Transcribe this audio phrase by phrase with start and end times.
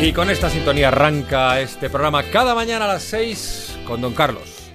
[0.00, 4.70] Y con esta sintonía arranca este programa cada mañana a las 6 con don Carlos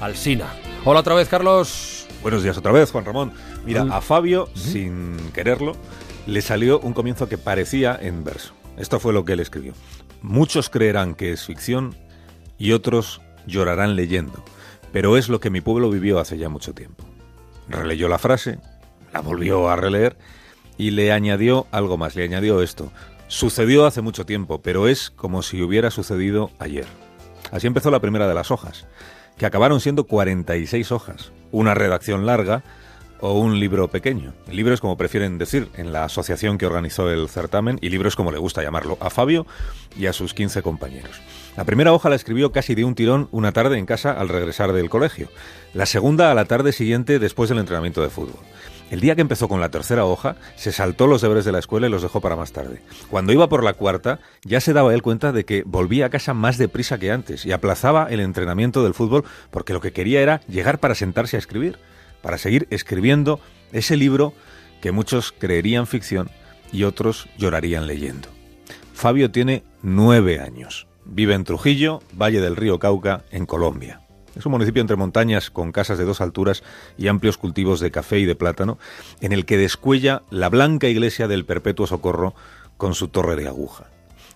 [0.00, 0.52] Alsina.
[0.84, 2.06] Hola otra vez, Carlos.
[2.22, 3.32] Buenos días otra vez, Juan Ramón.
[3.64, 5.72] Mira, a Fabio, sin quererlo,
[6.26, 8.52] le salió un comienzo que parecía en verso.
[8.76, 9.72] Esto fue lo que él escribió.
[10.20, 11.96] Muchos creerán que es ficción
[12.58, 14.44] y otros llorarán leyendo,
[14.92, 17.02] pero es lo que mi pueblo vivió hace ya mucho tiempo.
[17.66, 18.58] Releyó la frase,
[19.14, 20.18] la volvió a releer
[20.76, 22.92] y le añadió algo más, le añadió esto.
[23.28, 26.86] Sucedió hace mucho tiempo, pero es como si hubiera sucedido ayer.
[27.50, 28.86] Así empezó la primera de las hojas,
[29.36, 32.62] que acabaron siendo 46 hojas, una redacción larga
[33.20, 34.32] o un libro pequeño.
[34.50, 38.38] Libros como prefieren decir en la asociación que organizó el certamen y libros como le
[38.38, 39.46] gusta llamarlo a Fabio
[39.96, 41.20] y a sus 15 compañeros.
[41.56, 44.72] La primera hoja la escribió casi de un tirón una tarde en casa al regresar
[44.72, 45.28] del colegio,
[45.74, 48.40] la segunda a la tarde siguiente después del entrenamiento de fútbol.
[48.90, 51.88] El día que empezó con la tercera hoja, se saltó los deberes de la escuela
[51.88, 52.82] y los dejó para más tarde.
[53.10, 56.34] Cuando iba por la cuarta, ya se daba él cuenta de que volvía a casa
[56.34, 60.40] más deprisa que antes y aplazaba el entrenamiento del fútbol porque lo que quería era
[60.46, 61.78] llegar para sentarse a escribir,
[62.22, 63.40] para seguir escribiendo
[63.72, 64.34] ese libro
[64.80, 66.30] que muchos creerían ficción
[66.72, 68.28] y otros llorarían leyendo.
[68.94, 70.86] Fabio tiene nueve años.
[71.04, 74.05] Vive en Trujillo, Valle del Río Cauca, en Colombia.
[74.36, 76.62] Es un municipio entre montañas con casas de dos alturas
[76.98, 78.78] y amplios cultivos de café y de plátano,
[79.20, 82.34] en el que descuella la blanca iglesia del Perpetuo Socorro
[82.76, 83.86] con su torre de aguja.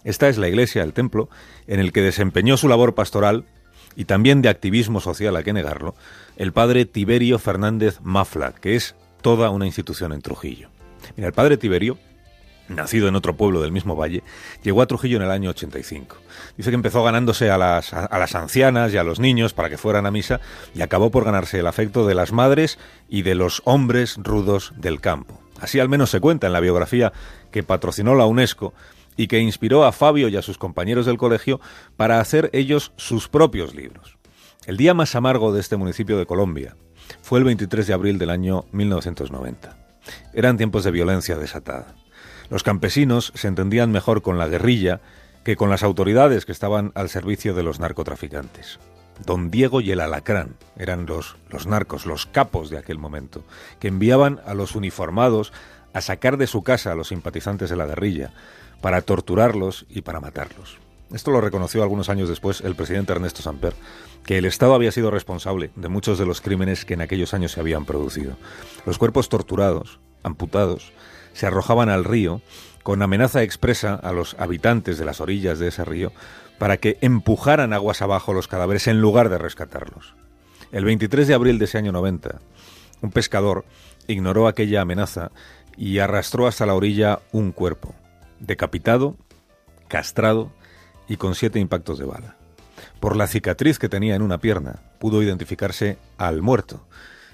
[0.03, 1.29] Esta es la iglesia, el templo,
[1.67, 3.45] en el que desempeñó su labor pastoral
[3.95, 5.95] y también de activismo social, a que negarlo,
[6.37, 10.71] el padre Tiberio Fernández Mafla, que es toda una institución en Trujillo.
[11.17, 11.99] Mira, el padre Tiberio
[12.71, 14.23] nacido en otro pueblo del mismo valle,
[14.63, 16.17] llegó a Trujillo en el año 85.
[16.57, 17.93] Dice que empezó ganándose a las,
[18.35, 20.41] ancianas y a los niños para que fueran a misa
[20.75, 25.01] y acabó por ganarse el afecto de las madres y de los hombres rudos del
[25.01, 25.41] campo.
[25.61, 27.13] Así al menos se cuenta en la biografía
[27.51, 28.73] que patrocinó la UNESCO
[29.17, 31.61] y que inspiró a Fabio y a sus compañeros del colegio
[31.97, 34.17] para hacer ellos sus propios libros.
[34.67, 36.77] El día más amargo de este municipio de Colombia
[37.23, 39.77] fue el 23 de abril del año 1990.
[40.33, 41.95] Eran tiempos de violencia desatada.
[42.51, 45.01] Los campesinos se entendían mejor con la guerrilla
[45.45, 48.79] que con las autoridades que estaban al servicio de los narcotraficantes.
[49.25, 53.45] Don Diego y el Alacrán eran los, los narcos, los capos de aquel momento,
[53.79, 55.53] que enviaban a los uniformados
[55.93, 58.33] a sacar de su casa a los simpatizantes de la guerrilla,
[58.81, 60.79] para torturarlos y para matarlos.
[61.13, 63.75] Esto lo reconoció algunos años después el presidente Ernesto Samper,
[64.25, 67.53] que el Estado había sido responsable de muchos de los crímenes que en aquellos años
[67.53, 68.37] se habían producido.
[68.87, 70.93] Los cuerpos torturados, amputados,
[71.33, 72.41] se arrojaban al río
[72.83, 76.13] con amenaza expresa a los habitantes de las orillas de ese río
[76.59, 80.15] para que empujaran aguas abajo los cadáveres en lugar de rescatarlos.
[80.73, 82.39] El 23 de abril de ese año 90,
[83.01, 83.65] un pescador
[84.07, 85.31] ignoró aquella amenaza
[85.77, 87.95] y arrastró hasta la orilla un cuerpo,
[88.39, 89.17] decapitado,
[89.89, 90.53] castrado
[91.09, 92.37] y con siete impactos de bala.
[93.01, 96.87] Por la cicatriz que tenía en una pierna, pudo identificarse al muerto,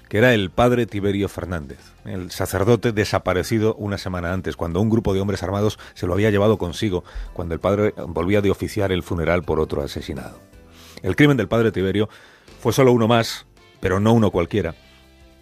[0.09, 5.13] que era el padre Tiberio Fernández, el sacerdote desaparecido una semana antes, cuando un grupo
[5.13, 7.03] de hombres armados se lo había llevado consigo,
[7.33, 10.39] cuando el padre volvía de oficiar el funeral por otro asesinado.
[11.03, 12.09] El crimen del padre Tiberio
[12.59, 13.45] fue solo uno más,
[13.79, 14.75] pero no uno cualquiera,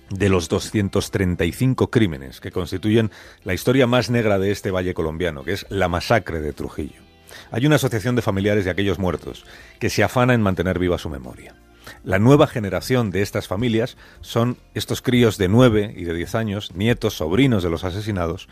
[0.09, 3.11] de los 235 crímenes que constituyen
[3.43, 7.01] la historia más negra de este valle colombiano, que es la masacre de Trujillo.
[7.51, 9.45] Hay una asociación de familiares de aquellos muertos
[9.79, 11.55] que se afana en mantener viva su memoria.
[12.03, 16.75] La nueva generación de estas familias son estos críos de 9 y de 10 años,
[16.75, 18.47] nietos, sobrinos de los asesinados,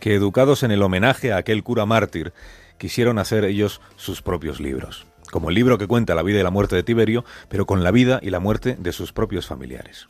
[0.00, 2.32] que educados en el homenaje a aquel cura mártir,
[2.78, 6.50] quisieron hacer ellos sus propios libros, como el libro que cuenta la vida y la
[6.50, 10.06] muerte de Tiberio, pero con la vida y la muerte de sus propios familiares.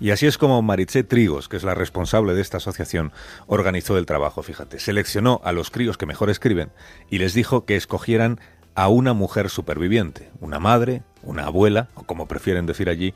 [0.00, 3.12] Y así es como Maritze Trigos, que es la responsable de esta asociación,
[3.46, 4.78] organizó el trabajo, fíjate.
[4.78, 6.70] Seleccionó a los críos que mejor escriben
[7.10, 8.40] y les dijo que escogieran
[8.74, 13.14] a una mujer superviviente, una madre, una abuela, o como prefieren decir allí,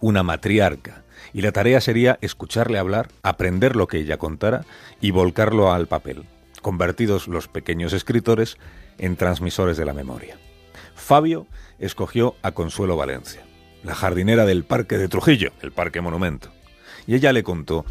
[0.00, 1.02] una matriarca.
[1.32, 4.64] Y la tarea sería escucharle hablar, aprender lo que ella contara
[5.00, 6.24] y volcarlo al papel,
[6.60, 8.58] convertidos los pequeños escritores
[8.98, 10.36] en transmisores de la memoria.
[10.94, 11.46] Fabio
[11.78, 13.42] escogió a Consuelo Valencia,
[13.82, 16.50] la jardinera del Parque de Trujillo, el Parque Monumento.
[17.06, 17.84] Y ella le contó,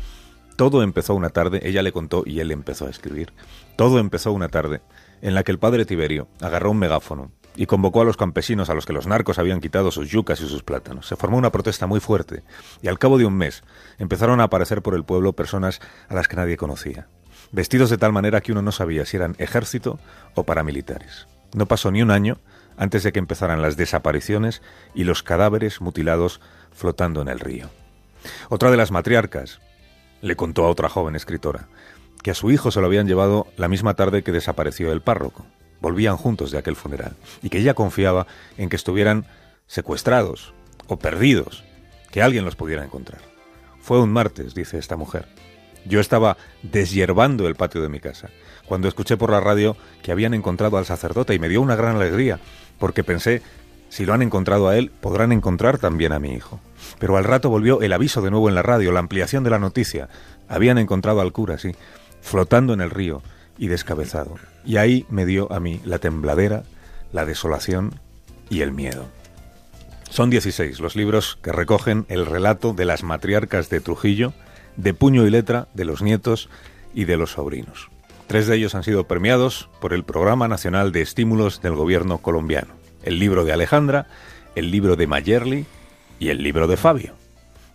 [0.56, 3.34] todo empezó una tarde, ella le contó y él empezó a escribir.
[3.76, 4.82] Todo empezó una tarde
[5.22, 8.74] en la que el padre Tiberio agarró un megáfono y convocó a los campesinos a
[8.74, 11.08] los que los narcos habían quitado sus yucas y sus plátanos.
[11.08, 12.44] Se formó una protesta muy fuerte
[12.82, 13.64] y al cabo de un mes
[13.98, 17.08] empezaron a aparecer por el pueblo personas a las que nadie conocía,
[17.52, 20.00] vestidos de tal manera que uno no sabía si eran ejército
[20.36, 21.28] o paramilitares.
[21.54, 22.38] No pasó ni un año
[22.78, 24.62] antes de que empezaran las desapariciones
[24.96, 26.40] y los cadáveres mutilados
[26.72, 27.70] flotando en el río.
[28.50, 29.60] Otra de las matriarcas
[30.22, 31.68] le contó a otra joven escritora
[32.22, 35.46] que a su hijo se lo habían llevado la misma tarde que desapareció el párroco.
[35.80, 38.28] volvían juntos de aquel funeral y que ella confiaba
[38.58, 39.26] en que estuvieran
[39.66, 40.54] secuestrados
[40.88, 41.64] o perdidos,
[42.12, 43.22] que alguien los pudiera encontrar.
[43.82, 45.28] Fue un martes, dice esta mujer.
[45.86, 48.30] Yo estaba deshiervando el patio de mi casa,
[48.68, 51.96] cuando escuché por la radio que habían encontrado al sacerdote y me dio una gran
[51.96, 52.40] alegría,
[52.78, 53.42] porque pensé,
[53.90, 56.60] si lo han encontrado a él, podrán encontrar también a mi hijo.
[57.00, 59.60] Pero al rato volvió el aviso de nuevo en la radio, la ampliación de la
[59.60, 60.10] noticia.
[60.48, 61.72] Habían encontrado al cura, sí,
[62.22, 63.22] flotando en el río
[63.58, 64.36] y descabezado.
[64.66, 66.64] Y ahí me dio a mí la tembladera,
[67.12, 68.00] la desolación
[68.50, 69.06] y el miedo.
[70.10, 74.34] Son 16 los libros que recogen el relato de las matriarcas de Trujillo,
[74.76, 76.50] de puño y letra de los nietos
[76.94, 77.90] y de los sobrinos.
[78.28, 82.74] Tres de ellos han sido premiados por el Programa Nacional de Estímulos del Gobierno colombiano.
[83.04, 84.08] El libro de Alejandra,
[84.56, 85.66] el libro de Mayerly
[86.20, 87.14] y el libro de Fabio.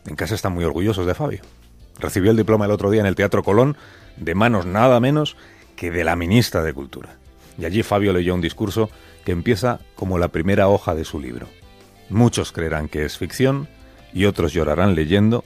[0.06, 1.40] En casa están muy orgullosos de Fabio.
[1.98, 3.76] Recibió el diploma el otro día en el Teatro Colón
[4.16, 5.36] de manos nada menos
[5.76, 7.16] que de la ministra de Cultura.
[7.58, 8.90] Y allí Fabio leyó un discurso
[9.24, 11.46] que empieza como la primera hoja de su libro.
[12.10, 13.68] Muchos creerán que es ficción
[14.12, 15.44] y otros llorarán leyendo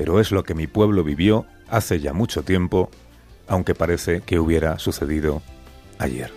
[0.00, 2.90] pero es lo que mi pueblo vivió hace ya mucho tiempo,
[3.46, 5.42] aunque parece que hubiera sucedido
[5.98, 6.30] ayer.